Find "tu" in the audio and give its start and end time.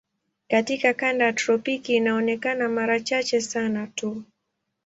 3.87-4.23